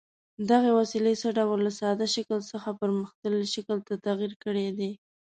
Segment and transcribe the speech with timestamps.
[0.49, 4.91] دغې وسیلې څه ډول له ساده شکل څخه پرمختللي شکل ته تغیر کړی دی؟